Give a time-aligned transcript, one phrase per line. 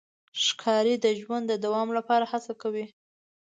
[0.45, 2.85] ښکاري د ژوند د دوام لپاره هڅه کوي.